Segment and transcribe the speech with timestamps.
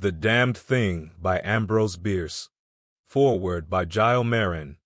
[0.00, 2.48] The Damned Thing by Ambrose Bierce.
[3.06, 4.78] Foreword by Giles Marron.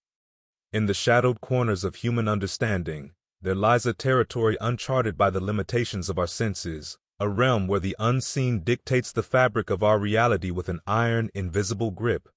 [0.73, 6.09] In the shadowed corners of human understanding, there lies a territory uncharted by the limitations
[6.09, 10.69] of our senses, a realm where the unseen dictates the fabric of our reality with
[10.69, 12.29] an iron, invisible grip.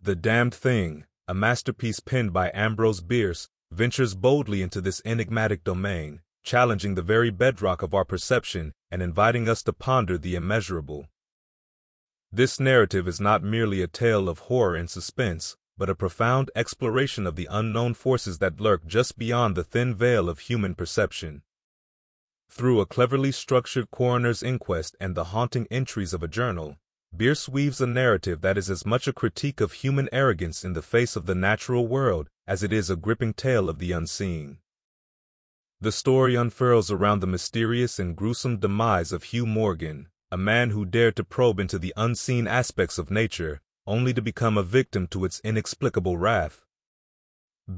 [0.00, 6.20] The Damned Thing, a masterpiece penned by Ambrose Bierce, ventures boldly into this enigmatic domain,
[6.44, 11.08] challenging the very bedrock of our perception and inviting us to ponder the immeasurable.
[12.36, 17.28] This narrative is not merely a tale of horror and suspense, but a profound exploration
[17.28, 21.42] of the unknown forces that lurk just beyond the thin veil of human perception.
[22.50, 26.76] Through a cleverly structured coroner's inquest and the haunting entries of a journal,
[27.16, 30.82] Bierce weaves a narrative that is as much a critique of human arrogance in the
[30.82, 34.58] face of the natural world as it is a gripping tale of the unseen.
[35.80, 40.84] The story unfurls around the mysterious and gruesome demise of Hugh Morgan, a man who
[40.84, 45.24] dared to probe into the unseen aspects of nature, only to become a victim to
[45.24, 46.64] its inexplicable wrath.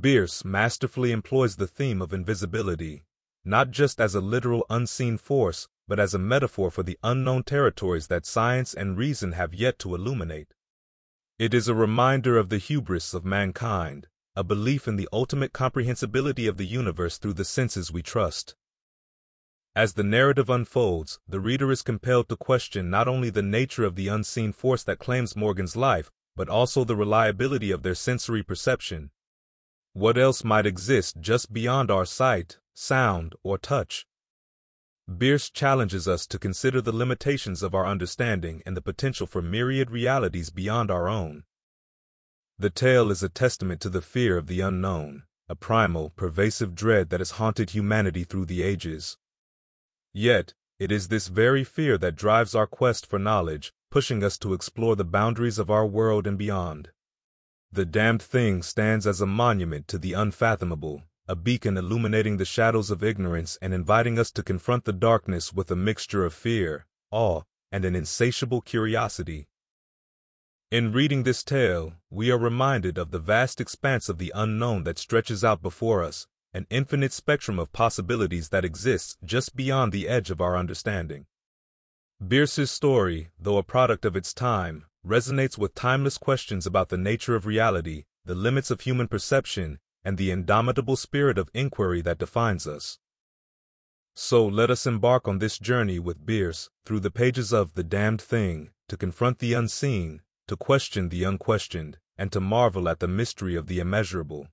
[0.01, 3.05] Bierce masterfully employs the theme of invisibility,
[3.45, 8.07] not just as a literal unseen force, but as a metaphor for the unknown territories
[8.07, 10.55] that science and reason have yet to illuminate.
[11.39, 16.47] It is a reminder of the hubris of mankind, a belief in the ultimate comprehensibility
[16.47, 18.55] of the universe through the senses we trust.
[19.77, 23.95] As the narrative unfolds, the reader is compelled to question not only the nature of
[23.95, 29.11] the unseen force that claims Morgan's life, but also the reliability of their sensory perception.
[29.93, 34.07] What else might exist just beyond our sight, sound, or touch?
[35.15, 39.91] Bierce challenges us to consider the limitations of our understanding and the potential for myriad
[39.91, 41.45] realities beyond our own.
[42.59, 47.11] The tale is a testament to the fear of the unknown, a primal, pervasive dread
[47.11, 49.19] that has haunted humanity through the ages.
[50.19, 54.55] Yet, it is this very fear that drives our quest for knowledge, pushing us to
[54.55, 56.89] explore the boundaries of our world and beyond.
[57.71, 62.91] The damned thing stands as a monument to the unfathomable, a beacon illuminating the shadows
[62.91, 67.43] of ignorance and inviting us to confront the darkness with a mixture of fear, awe,
[67.71, 69.49] and an insatiable curiosity.
[70.71, 74.99] In reading this tale, we are reminded of the vast expanse of the unknown that
[74.99, 76.27] stretches out before us,
[76.57, 81.27] an infinite spectrum of possibilities that exists just beyond the edge of our understanding.
[82.19, 87.37] Bierce's story, though a product of its time, resonates with timeless questions about the nature
[87.37, 92.67] of reality, the limits of human perception, and the indomitable spirit of inquiry that defines
[92.67, 92.99] us.
[94.15, 98.23] So let us embark on this journey with Bierce through the pages of The Damned
[98.23, 103.57] Thing, to confront the unseen, to question the unquestioned, and to marvel at the mystery
[103.57, 104.49] of the immeasurable.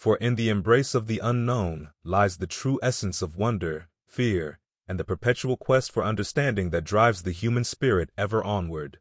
[0.00, 4.98] For in the embrace of the unknown lies the true essence of wonder, fear, and
[4.98, 8.98] the perpetual quest for understanding that drives the human spirit ever onward.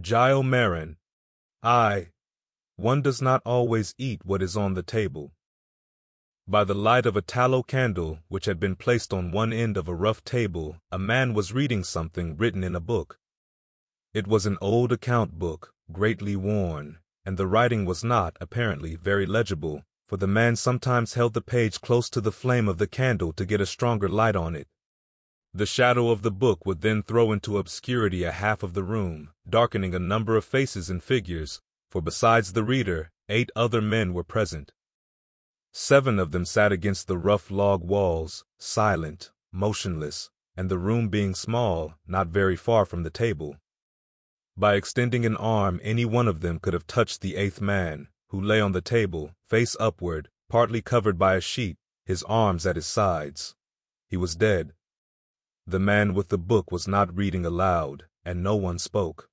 [0.00, 0.96] Giles Marron,
[1.62, 2.12] I.
[2.76, 5.32] One does not always eat what is on the table.
[6.48, 9.86] By the light of a tallow candle which had been placed on one end of
[9.86, 13.18] a rough table, a man was reading something written in a book.
[14.14, 19.26] It was an old account book, greatly worn, and the writing was not, apparently, very
[19.26, 23.32] legible, for the man sometimes held the page close to the flame of the candle
[23.32, 24.68] to get a stronger light on it.
[25.52, 29.30] The shadow of the book would then throw into obscurity a half of the room,
[29.48, 34.22] darkening a number of faces and figures, for besides the reader, eight other men were
[34.24, 34.72] present.
[35.72, 41.34] Seven of them sat against the rough log walls, silent, motionless, and the room being
[41.34, 43.56] small, not very far from the table.
[44.56, 48.40] By extending an arm, any one of them could have touched the eighth man, who
[48.40, 52.86] lay on the table, face upward, partly covered by a sheet, his arms at his
[52.86, 53.54] sides.
[54.08, 54.72] He was dead.
[55.66, 59.28] The man with the book was not reading aloud, and no one spoke.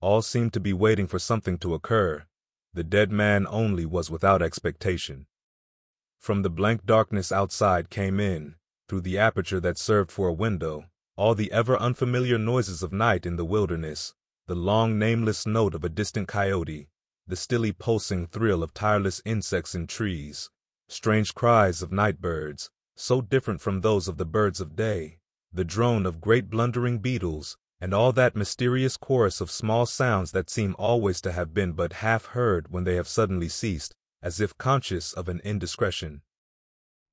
[0.00, 2.26] All seemed to be waiting for something to occur.
[2.74, 5.26] The dead man only was without expectation.
[6.18, 8.56] From the blank darkness outside came in,
[8.88, 13.24] through the aperture that served for a window, all the ever unfamiliar noises of night
[13.24, 14.14] in the wilderness,
[14.46, 16.88] the long nameless note of a distant coyote,
[17.28, 20.48] the stilly pulsing thrill of tireless insects in trees,
[20.88, 25.18] strange cries of night birds, so different from those of the birds of day,
[25.52, 30.48] the drone of great blundering beetles, and all that mysterious chorus of small sounds that
[30.48, 34.56] seem always to have been but half heard when they have suddenly ceased, as if
[34.56, 36.22] conscious of an indiscretion.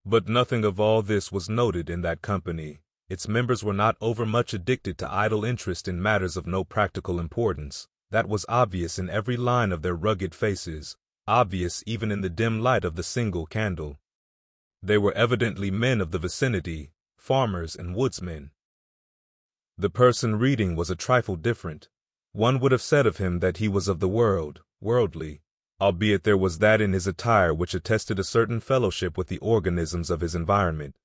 [0.06, 2.80] But nothing of all this was noted in that company.
[3.10, 7.88] Its members were not overmuch addicted to idle interest in matters of no practical importance
[8.12, 10.96] that was obvious in every line of their rugged faces,
[11.28, 14.00] obvious even in the dim light of the single candle.
[14.84, 18.52] They were evidently men of the vicinity, farmers and woodsmen.
[19.78, 21.90] The person reading was a trifle different,
[22.36, 25.42] One would have said of him that he was of the world, worldly,
[25.80, 30.10] albeit there was that in his attire which attested a certain fellowship with the organisms
[30.10, 30.98] of his environment.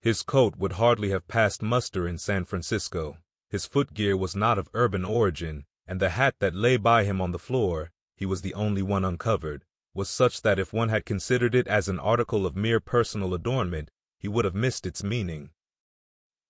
[0.00, 3.18] His coat would hardly have passed muster in San Francisco.
[3.50, 7.32] His footgear was not of urban origin, and the hat that lay by him on
[7.32, 11.54] the floor, he was the only one uncovered, was such that if one had considered
[11.54, 15.50] it as an article of mere personal adornment, he would have missed its meaning.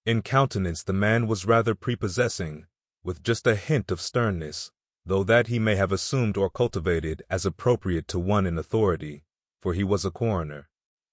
[0.05, 2.67] In countenance the man was rather prepossessing,
[3.03, 4.71] with just a hint of sternness,
[5.05, 9.25] though that he may have assumed or cultivated as appropriate to one in authority,
[9.61, 10.69] for he was a coroner.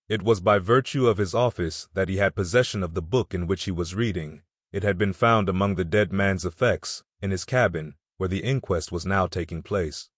[0.09, 3.47] It was by virtue of his office that he had possession of the book in
[3.47, 4.41] which he was reading.
[4.71, 8.91] It had been found among the dead man's effects, in his cabin, where the inquest
[8.91, 10.09] was now taking place.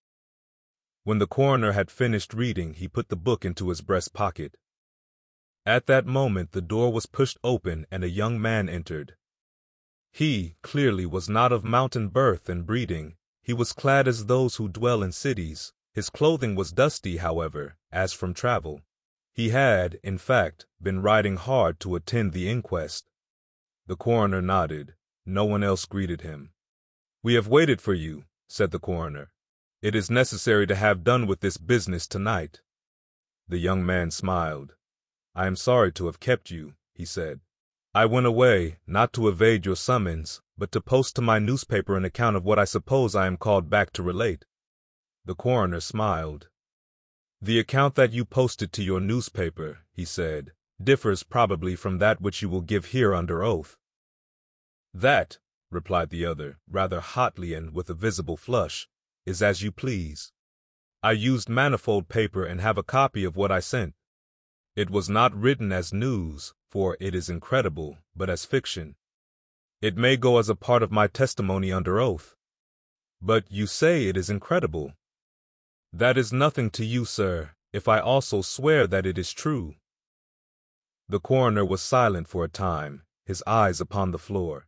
[1.03, 4.57] When the coroner had finished reading, he put the book into his breast pocket.
[5.65, 9.15] At that moment the door was pushed open and a young man entered.
[10.11, 13.17] He, clearly, was not of mountain birth and breeding.
[13.43, 15.73] He was clad as those who dwell in cities.
[15.93, 18.81] His clothing was dusty, however, as from travel.
[19.33, 23.05] He had, in fact, been riding hard to attend the inquest.
[23.85, 24.95] The coroner nodded.
[25.25, 26.51] No one else greeted him.
[27.25, 29.31] We have waited for you, said the coroner.
[29.81, 32.61] It is necessary to have done with this business tonight.
[33.47, 34.75] The young man smiled.
[35.33, 37.39] I am sorry to have kept you, he said.
[37.95, 42.05] I went away, not to evade your summons, but to post to my newspaper an
[42.05, 44.45] account of what I suppose I am called back to relate.
[45.25, 46.49] The coroner smiled.
[47.41, 52.43] The account that you posted to your newspaper, he said, differs probably from that which
[52.43, 53.77] you will give here under oath.
[54.93, 55.39] That,
[55.75, 58.87] replied the other, rather hotly and with a visible flush,
[59.25, 60.31] is as you please.
[61.03, 63.93] I used manifold paper and have a copy of what I sent.
[64.75, 68.95] It was not written as news, for it is incredible, but as fiction.
[69.81, 72.35] It may go as a part of my testimony under oath.
[73.21, 74.93] But you say it is incredible.
[75.93, 79.75] That is nothing to you, sir, if I also swear that it is true.
[81.07, 84.67] The coroner was silent for a time, his eyes upon the floor.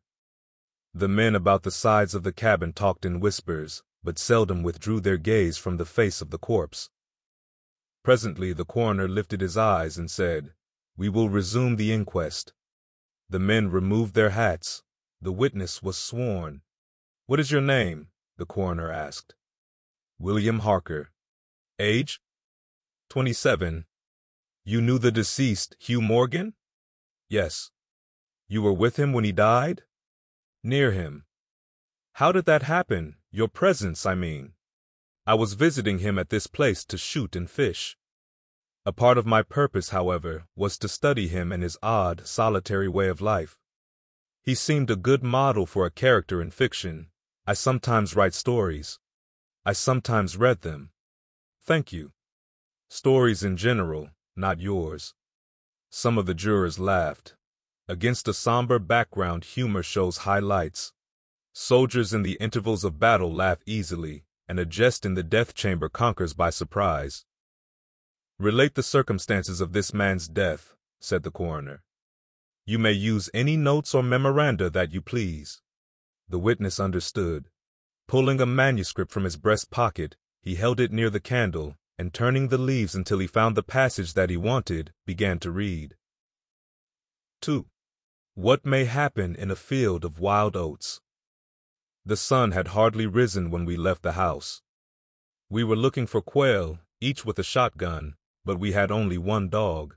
[0.93, 5.17] The men about the sides of the cabin talked in whispers, but seldom withdrew their
[5.17, 6.89] gaze from the face of the corpse.
[8.03, 10.53] Presently the coroner lifted his eyes and said,
[10.95, 12.53] We will resume the inquest.
[13.29, 14.83] The men removed their hats.
[15.21, 16.61] The witness was sworn.
[17.25, 18.07] What is your name?
[18.37, 19.35] the coroner asked.
[20.19, 21.11] William Harker.
[21.79, 22.21] Age?
[23.09, 23.85] Twenty-seven.
[24.63, 26.53] You knew the deceased, Hugh Morgan?
[27.29, 27.71] Yes.
[28.47, 29.83] You were with him when he died?
[30.63, 31.25] Near him.
[32.13, 33.15] How did that happen?
[33.31, 34.53] Your presence, I mean.
[35.25, 37.97] I was visiting him at this place to shoot and fish.
[38.85, 43.09] A part of my purpose, however, was to study him and his odd, solitary way
[43.09, 43.57] of life.
[44.41, 47.07] He seemed a good model for a character in fiction.
[47.45, 48.97] I sometimes write stories.
[49.65, 50.91] I sometimes read them.
[51.61, 52.13] Thank you.
[52.89, 55.13] Stories in general, not yours.
[55.89, 57.35] Some of the jurors laughed.
[57.89, 60.91] Against a somber background, humor shows highlights.
[61.53, 65.87] Soldiers in the intervals of battle laugh easily, and a jest in the death chamber
[65.87, 67.23] conquers by surprise.
[68.37, 71.81] Relate the circumstances of this man's death, said the coroner.
[72.65, 75.61] You may use any notes or memoranda that you please.
[76.27, 77.45] The witness understood.
[78.05, 82.49] Pulling a manuscript from his breast pocket, he held it near the candle, and turning
[82.49, 85.95] the leaves until he found the passage that he wanted, began to read.
[87.41, 87.65] 2.
[88.39, 91.01] What may happen in a field of wild oats?
[92.05, 94.61] The sun had hardly risen when we left the house.
[95.49, 98.13] We were looking for quail, each with a shotgun,
[98.45, 99.95] but we had only one dog.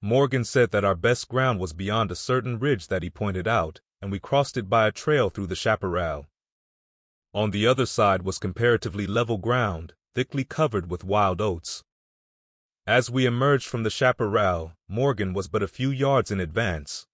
[0.00, 3.82] Morgan said that our best ground was beyond a certain ridge that he pointed out,
[4.00, 6.28] and we crossed it by a trail through the chaparral.
[7.34, 11.84] On the other side was comparatively level ground, thickly covered with wild oats.
[12.86, 17.06] As we emerged from the chaparral, Morgan was but a few yards in advance,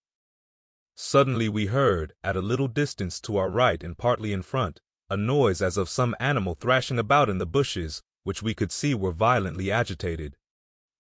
[1.03, 5.17] Suddenly we heard, at a little distance to our right and partly in front, a
[5.17, 9.11] noise as of some animal thrashing about in the bushes, which we could see were
[9.11, 10.37] violently agitated.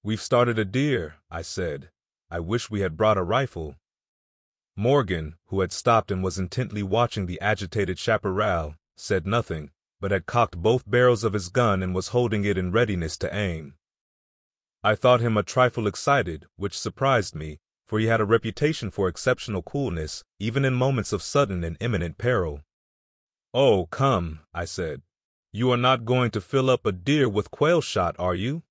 [0.02, 1.90] We've started a deer, I said.
[2.30, 3.76] I wish we had brought a rifle.
[4.74, 10.24] Morgan, who had stopped and was intently watching the agitated chaparral, said nothing, but had
[10.24, 13.74] cocked both barrels of his gun and was holding it in readiness to aim.
[14.82, 19.08] I thought him a trifle excited, which surprised me, for he had a reputation for
[19.08, 22.60] exceptional coolness, even in moments of sudden and imminent peril.
[23.52, 25.02] Oh, come, I said.
[25.50, 28.62] You are not going to fill up a deer with quail shot, are you?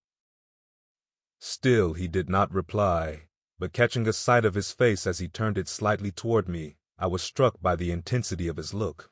[1.37, 3.23] Still he did not reply,
[3.59, 7.07] but catching a sight of his face as he turned it slightly toward me, I
[7.07, 9.11] was struck by the intensity of his look.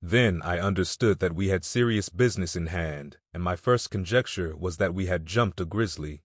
[0.00, 4.78] Then I understood that we had serious business in hand, and my first conjecture was
[4.78, 6.22] that we had jumped a grizzly.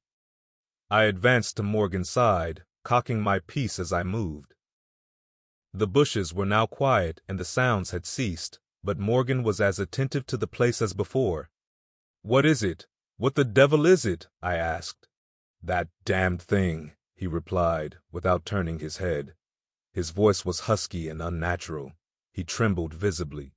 [0.90, 4.54] I advanced to Morgan's side, cocking my piece as I moved.
[5.74, 10.26] The bushes were now quiet and the sounds had ceased, but Morgan was as attentive
[10.28, 11.50] to the place as before.
[12.22, 12.88] What is it?
[13.18, 14.28] What the devil is it?
[14.42, 15.08] I asked.
[15.62, 19.34] That damned thing, he replied, without turning his head.
[19.94, 21.94] His voice was husky and unnatural.
[22.32, 23.54] He trembled visibly.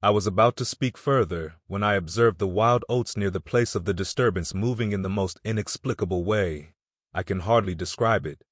[0.00, 3.74] I was about to speak further when I observed the wild oats near the place
[3.74, 6.74] of the disturbance moving in the most inexplicable way.
[7.18, 8.44] I can hardly describe it.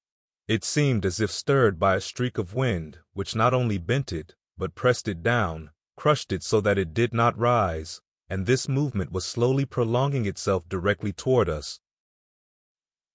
[0.47, 4.35] It seemed as if stirred by a streak of wind, which not only bent it,
[4.57, 9.11] but pressed it down, crushed it so that it did not rise, and this movement
[9.11, 11.79] was slowly prolonging itself directly toward us.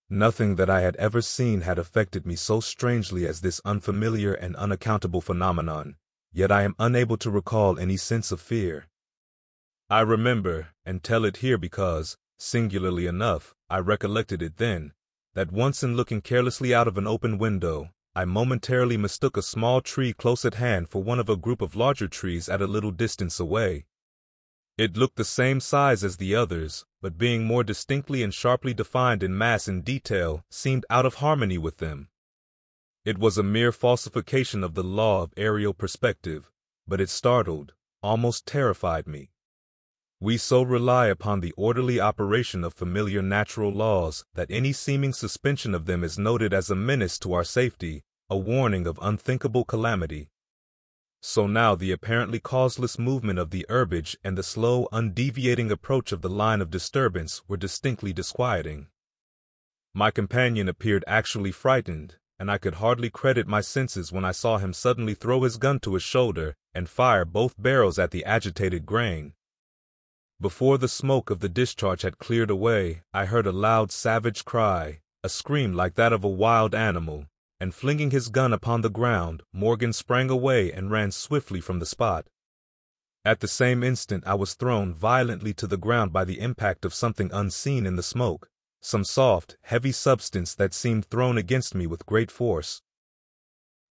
[0.09, 4.56] Nothing that I had ever seen had affected me so strangely as this unfamiliar and
[4.56, 5.97] unaccountable phenomenon
[6.32, 8.88] yet I am unable to recall any sense of fear.
[9.90, 14.92] I remember, and tell it here because, singularly enough, I recollected it then,
[15.34, 19.80] that once in looking carelessly out of an open window, I momentarily mistook a small
[19.80, 22.90] tree close at hand for one of a group of larger trees at a little
[22.90, 23.86] distance away.
[24.78, 29.22] It looked the same size as the others, but being more distinctly and sharply defined
[29.22, 32.08] in mass and detail, seemed out of harmony with them.
[33.04, 36.52] It was a mere falsification of the law of aerial perspective,
[36.86, 37.72] but it startled,
[38.02, 39.31] almost terrified me.
[40.23, 45.75] We so rely upon the orderly operation of familiar natural laws that any seeming suspension
[45.75, 50.29] of them is noted as a menace to our safety, a warning of unthinkable calamity.
[51.23, 56.23] So now the apparently causeless movement of the herbage and the slow, undeviating approach of
[56.23, 58.87] the line of disturbance were distinctly disquieting.
[59.93, 64.59] My companion appeared actually frightened, and I could hardly credit my senses when I saw
[64.59, 68.87] him suddenly throw his gun to his shoulder and fire both barrels at the agitated
[68.87, 69.33] grain.
[70.42, 74.99] Before the smoke of the discharge had cleared away, I heard a loud savage cry,
[75.22, 77.26] a scream like that of a wild animal,
[77.61, 81.87] and flinging his gun upon the ground, Morgan sprang away and ran swiftly from the
[81.87, 82.26] spot.
[83.25, 86.92] At the same instant I was thrown violently to the ground by the impact of
[86.92, 88.49] something unseen in the smoke
[88.84, 92.82] some soft, heavy substance that seemed thrown against me with great force.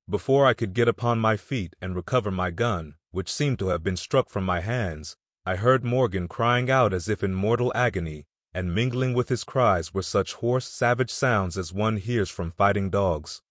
[0.09, 3.83] Before I could get upon my feet and recover my gun, which seemed to have
[3.83, 8.27] been struck from my hands, I heard Morgan crying out as if in mortal agony,
[8.53, 12.89] and mingling with his cries were such hoarse, savage sounds as one hears from fighting
[12.89, 13.41] dogs.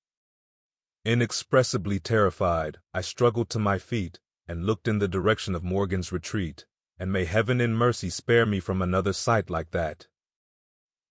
[1.04, 6.66] Inexpressibly terrified, I struggled to my feet and looked in the direction of Morgan's retreat,
[6.98, 10.06] and may heaven in mercy spare me from another sight like that.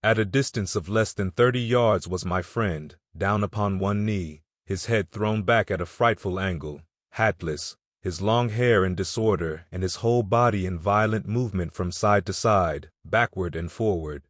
[0.02, 4.44] At a distance of less than thirty yards was my friend, down upon one knee,
[4.66, 6.82] his head thrown back at a frightful angle,
[7.12, 12.26] hatless, his long hair in disorder, and his whole body in violent movement from side
[12.26, 14.24] to side, backward and forward.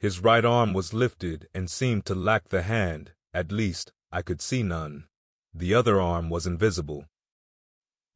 [0.00, 4.40] His right arm was lifted and seemed to lack the hand, at least, I could
[4.40, 5.04] see none.
[5.54, 7.06] The other arm was invisible.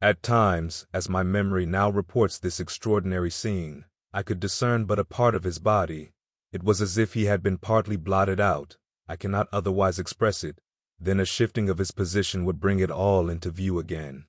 [0.01, 5.05] At times, as my memory now reports this extraordinary scene, I could discern but a
[5.05, 6.11] part of his body,
[6.51, 8.77] it was as if he had been partly blotted out.
[9.07, 10.59] I cannot otherwise express it.
[10.99, 14.25] Then a shifting of his position would bring it all into view again.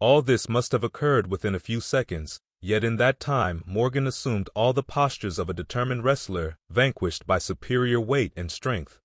[0.00, 4.50] All this must have occurred within a few seconds, yet in that time Morgan assumed
[4.54, 9.00] all the postures of a determined wrestler vanquished by superior weight and strength.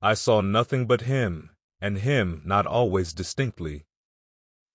[0.00, 3.84] I saw nothing but him, and him not always distinctly.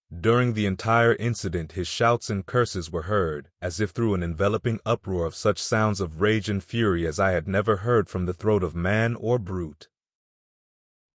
[0.09, 4.79] During the entire incident his shouts and curses were heard, as if through an enveloping
[4.85, 8.33] uproar of such sounds of rage and fury as I had never heard from the
[8.33, 9.89] throat of man or brute.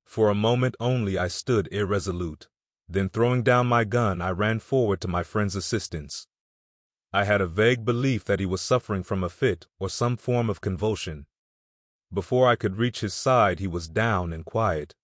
[0.04, 2.48] For a moment only I stood irresolute.
[2.92, 6.26] Then throwing down my gun I ran forward to my friend's assistance.
[7.10, 10.50] I had a vague belief that he was suffering from a fit or some form
[10.50, 11.24] of convulsion.
[12.12, 14.94] Before I could reach his side he was down and quiet.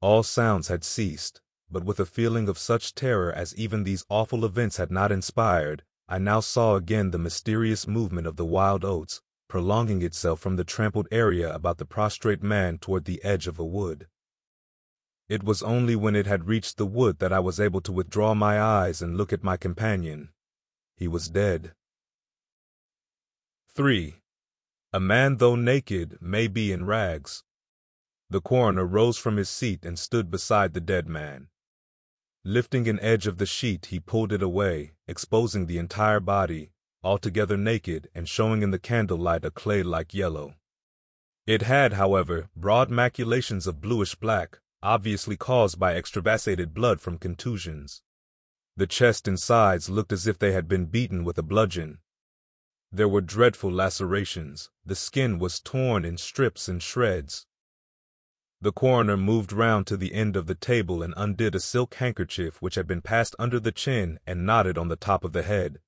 [0.00, 1.40] All sounds had ceased
[1.70, 5.84] but with a feeling of such terror as even these awful events had not inspired,
[6.08, 10.64] I now saw again the mysterious movement of the wild oats, prolonging itself from the
[10.64, 14.08] trampled area about the prostrate man toward the edge of a wood.
[15.28, 18.34] It was only when it had reached the wood that I was able to withdraw
[18.34, 20.30] my eyes and look at my companion.
[20.96, 21.72] He was dead.
[23.74, 24.16] 3.
[24.94, 27.44] A man, though naked, may be in rags.
[28.30, 31.48] The coroner rose from his seat and stood beside the dead man.
[32.42, 36.70] Lifting an edge of the sheet, he pulled it away, exposing the entire body,
[37.02, 40.54] altogether naked and showing in the candlelight a clay-like yellow.
[41.46, 48.02] It had, however, broad maculations of bluish black, obviously caused by extravasated blood from contusions.
[48.76, 51.98] The chest and sides looked as if they had been beaten with a bludgeon.
[52.92, 54.70] There were dreadful lacerations.
[54.86, 57.46] The skin was torn in strips and shreds.
[58.60, 62.62] The coroner moved round to the end of the table and undid a silk handkerchief
[62.62, 65.80] which had been passed under the chin and knotted on the top of the head.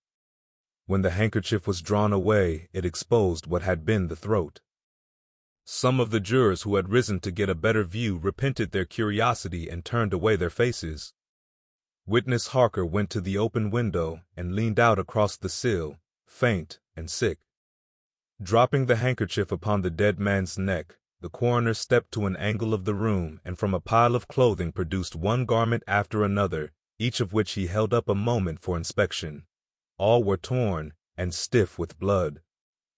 [0.87, 4.61] When the handkerchief was drawn away, it exposed what had been the throat.
[5.73, 9.69] Some of the jurors who had risen to get a better view repented their curiosity
[9.69, 11.15] and turned away their faces.
[12.05, 17.09] Witness Harker went to the open window and leaned out across the sill, faint and
[17.09, 17.39] sick.
[18.43, 22.85] Dropping the handkerchief upon the dead man's neck, the coroner stepped to an angle of
[22.85, 27.33] the room and from a pile of clothing produced one garment after another, each of
[27.33, 29.45] which he held up a moment for inspection.
[29.99, 32.41] All were torn and stiff with blood.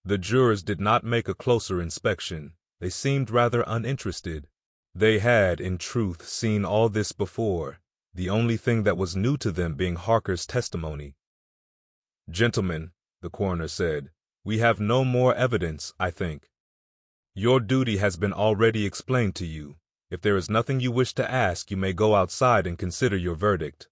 [0.07, 2.55] The jurors did not make a closer inspection.
[2.83, 4.49] They seemed rather uninterested.
[4.93, 7.79] They had, in truth, seen all this before,
[8.13, 11.15] the only thing that was new to them being Harker's testimony.
[12.29, 14.11] Gentlemen, the coroner said,
[14.43, 16.51] we have no more evidence, I think.
[17.35, 19.77] Your duty has been already explained to you.
[20.11, 23.37] If there is nothing you wish to ask, you may go outside and consider your
[23.37, 23.89] verdict.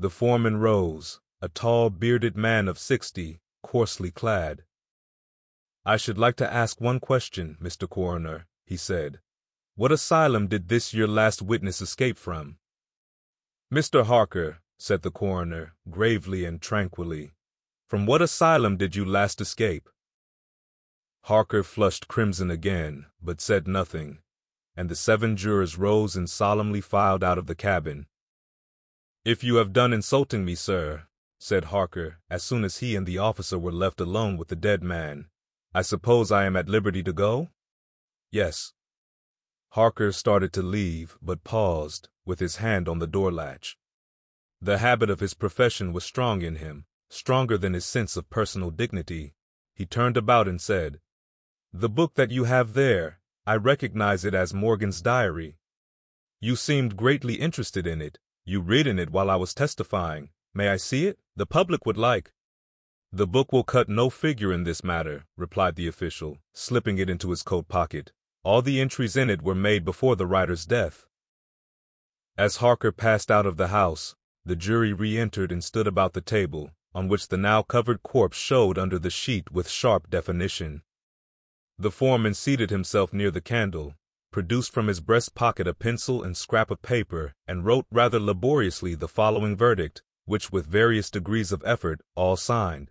[0.00, 4.64] The foreman rose, a tall, bearded man of sixty, coarsely clad.
[5.84, 7.88] I should like to ask one question, Mr.
[7.88, 9.18] Coroner, he said.
[9.74, 12.58] What asylum did this your last witness escape from?
[13.72, 14.04] Mr.
[14.04, 17.32] Harker, said the coroner, gravely and tranquilly,
[17.88, 19.88] from what asylum did you last escape?
[21.24, 24.18] Harker flushed crimson again, but said nothing,
[24.76, 28.06] and the seven jurors rose and solemnly filed out of the cabin.
[29.24, 31.04] If you have done insulting me, sir,
[31.38, 34.82] said Harker, as soon as he and the officer were left alone with the dead
[34.82, 35.26] man,
[35.74, 37.48] I suppose I am at liberty to go?
[38.30, 38.72] Yes.
[39.70, 43.76] Harker started to leave, but paused, with his hand on the door latch.
[44.60, 48.70] The habit of his profession was strong in him, stronger than his sense of personal
[48.70, 49.34] dignity,
[49.74, 51.00] he turned about and said,
[51.72, 55.56] The book that you have there, I recognize it as Morgan's diary.
[56.40, 58.18] You seemed greatly interested in it.
[58.44, 60.30] You read in it while I was testifying.
[60.54, 61.18] May I see it?
[61.34, 62.32] The public would like.
[63.14, 67.28] The book will cut no figure in this matter, replied the official, slipping it into
[67.28, 68.10] his coat pocket.
[68.42, 71.04] All the entries in it were made before the writer's death.
[72.38, 76.70] As Harker passed out of the house, the jury re-entered and stood about the table,
[76.94, 80.80] on which the now covered corpse showed under the sheet with sharp definition.
[81.78, 83.94] The foreman seated himself near the candle,
[84.30, 88.94] produced from his breast pocket a pencil and scrap of paper, and wrote rather laboriously
[88.94, 92.90] the following verdict, which with various degrees of effort all signed.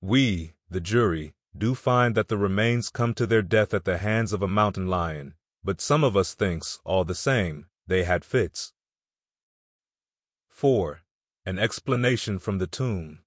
[0.00, 4.32] We, the jury, do find that the remains come to their death at the hands
[4.32, 8.72] of a mountain lion, but some of us thinks, all the same, they had fits.
[10.48, 11.02] 4.
[11.44, 13.20] An explanation from the tomb.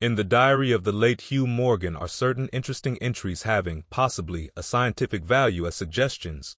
[0.00, 4.62] In the diary of the late Hugh Morgan are certain interesting entries having, possibly, a
[4.62, 6.56] scientific value as suggestions.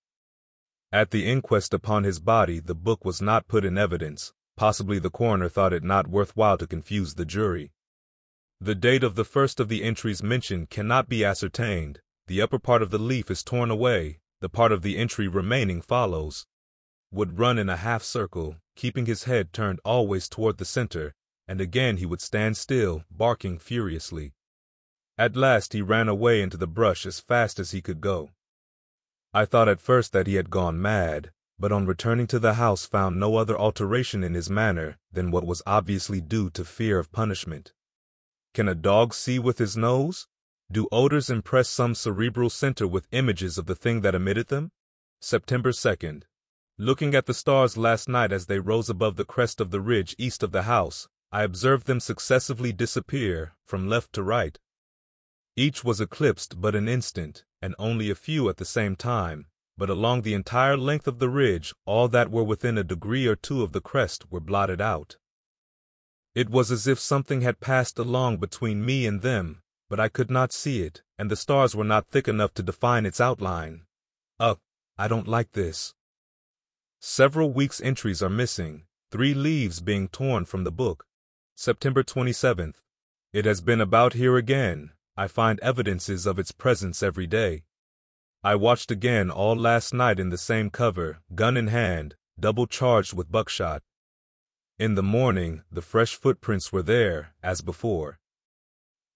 [0.90, 4.32] At the inquest upon his body, the book was not put in evidence.
[4.56, 7.72] Possibly the coroner thought it not worthwhile to confuse the jury.
[8.60, 12.00] The date of the first of the entries mentioned cannot be ascertained.
[12.26, 14.20] The upper part of the leaf is torn away.
[14.40, 16.46] The part of the entry remaining follows.
[17.12, 21.14] Would run in a half circle, keeping his head turned always toward the center,
[21.46, 24.32] and again he would stand still, barking furiously.
[25.18, 28.30] At last he ran away into the brush as fast as he could go.
[29.34, 32.86] I thought at first that he had gone mad, but on returning to the house
[32.86, 37.12] found no other alteration in his manner than what was obviously due to fear of
[37.12, 37.72] punishment.
[38.56, 40.28] Can a dog see with his nose?
[40.72, 44.72] Do odors impress some cerebral center with images of the thing that emitted them?
[45.20, 46.22] September 2nd.
[46.78, 50.16] Looking at the stars last night as they rose above the crest of the ridge
[50.16, 54.58] east of the house, I observed them successively disappear from left to right.
[55.54, 59.90] Each was eclipsed but an instant, and only a few at the same time, but
[59.90, 63.62] along the entire length of the ridge all that were within a degree or two
[63.62, 65.18] of the crest were blotted out.
[66.36, 70.30] It was as if something had passed along between me and them, but I could
[70.30, 73.86] not see it, and the stars were not thick enough to define its outline.
[74.38, 74.58] Ugh,
[74.98, 75.94] I don't like this.
[77.00, 81.06] Several weeks' entries are missing, three leaves being torn from the book.
[81.54, 82.82] September 27th.
[83.32, 84.90] It has been about here again.
[85.16, 87.62] I find evidences of its presence every day.
[88.44, 93.14] I watched again all last night in the same cover, gun in hand, double charged
[93.14, 93.82] with buckshot.
[94.78, 98.18] In the morning, the fresh footprints were there, as before.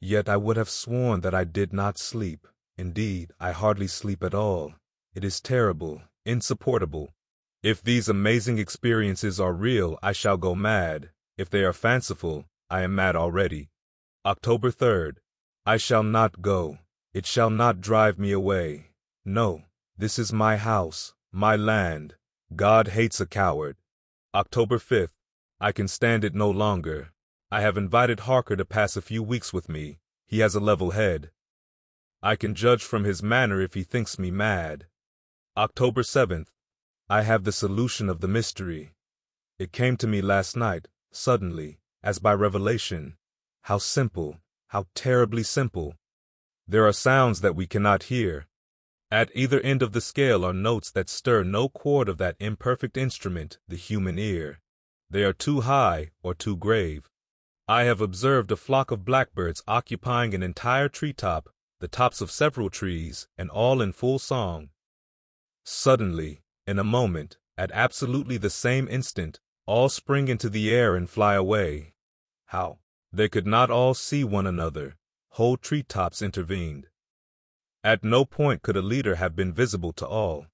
[0.00, 2.46] Yet I would have sworn that I did not sleep.
[2.78, 4.72] Indeed, I hardly sleep at all.
[5.14, 7.10] It is terrible, insupportable.
[7.62, 11.10] If these amazing experiences are real, I shall go mad.
[11.36, 13.68] If they are fanciful, I am mad already.
[14.24, 15.16] October 3rd.
[15.66, 16.78] I shall not go.
[17.12, 18.92] It shall not drive me away.
[19.26, 22.14] No, this is my house, my land.
[22.56, 23.76] God hates a coward.
[24.34, 25.19] October 5th.
[25.62, 27.12] I can stand it no longer.
[27.50, 29.98] I have invited Harker to pass a few weeks with me.
[30.26, 31.32] He has a level head.
[32.22, 34.86] I can judge from his manner if he thinks me mad.
[35.58, 36.46] October 7th.
[37.10, 38.94] I have the solution of the mystery.
[39.58, 43.16] It came to me last night, suddenly, as by revelation.
[43.64, 45.94] How simple, how terribly simple.
[46.66, 48.46] There are sounds that we cannot hear.
[49.10, 52.96] At either end of the scale are notes that stir no chord of that imperfect
[52.96, 54.60] instrument, the human ear.
[55.10, 57.10] They are too high or too grave.
[57.66, 61.48] I have observed a flock of blackbirds occupying an entire treetop,
[61.80, 64.70] the tops of several trees, and all in full song.
[65.64, 71.10] Suddenly, in a moment, at absolutely the same instant, all spring into the air and
[71.10, 71.94] fly away.
[72.46, 72.78] How?
[73.12, 74.96] They could not all see one another.
[75.30, 76.86] Whole treetops intervened.
[77.82, 80.46] At no point could a leader have been visible to all.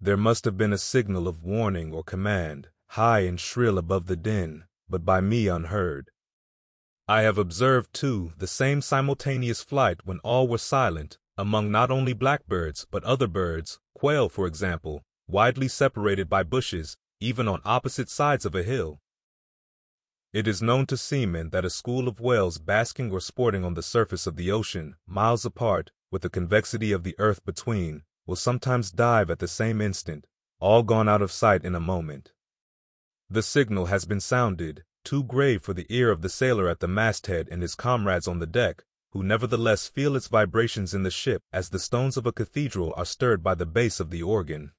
[0.00, 4.16] There must have been a signal of warning or command, high and shrill above the
[4.16, 6.10] din, but by me unheard.
[7.06, 12.12] I have observed, too, the same simultaneous flight when all were silent, among not only
[12.12, 18.44] blackbirds but other birds, quail, for example, widely separated by bushes, even on opposite sides
[18.44, 19.00] of a hill.
[20.32, 23.82] It is known to seamen that a school of whales basking or sporting on the
[23.82, 28.90] surface of the ocean, miles apart, with the convexity of the earth between, will sometimes
[28.90, 30.26] dive at the same instant,
[30.60, 32.32] all gone out of sight in a moment.
[33.30, 36.88] The signal has been sounded, too grave for the ear of the sailor at the
[36.88, 41.42] masthead and his comrades on the deck, who nevertheless feel its vibrations in the ship
[41.52, 44.72] as the stones of a cathedral are stirred by the bass of the organ.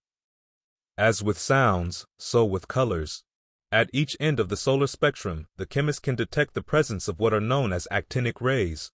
[0.97, 3.23] As with sounds, so with colors.
[3.71, 7.35] At each end of the solar spectrum, the chemist can detect the presence of what
[7.35, 8.91] are known as actinic rays.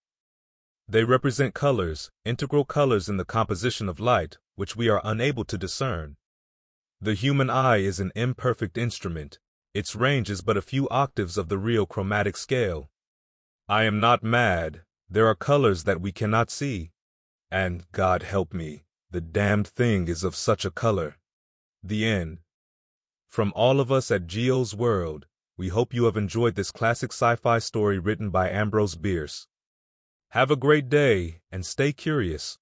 [0.88, 5.58] They represent colors, integral colors in the composition of light, which we are unable to
[5.58, 6.18] discern.
[7.02, 9.40] The human eye is an imperfect instrument.
[9.76, 12.90] Its range is but a few octaves of the real chromatic scale.
[13.68, 14.84] I am not mad.
[15.10, 16.92] There are colors that we cannot see.
[17.52, 21.18] And, God help me, the damned thing is of such a color.
[21.84, 22.38] The End.
[23.28, 25.26] From all of us at Gio's World,
[25.58, 29.46] we hope you have enjoyed this classic sci-fi story written by Ambrose Bierce.
[30.30, 32.60] Have a great day and stay curious.